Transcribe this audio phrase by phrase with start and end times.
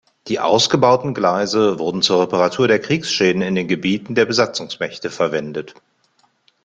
[0.29, 5.75] Die ausgebauten Gleise wurden zur Reparatur der Kriegsschäden in den Gebieten der Besatzungsmächte verwendet.